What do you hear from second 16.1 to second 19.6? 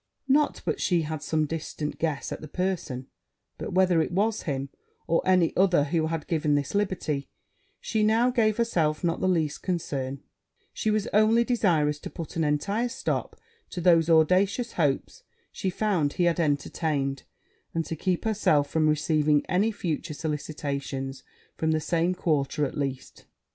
he had entertained, and to keep herself from receiving